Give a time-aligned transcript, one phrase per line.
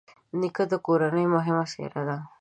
[0.39, 2.17] نیکه د کورنۍ مهمه څېره ده.